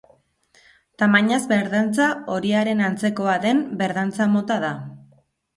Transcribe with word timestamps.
Tamainaz 1.01 1.39
berdantza 1.51 2.07
horiaren 2.37 2.83
antzekoa 2.87 3.39
den 3.47 3.63
berdantza 3.83 4.31
mota 4.39 4.63
da. 4.69 4.73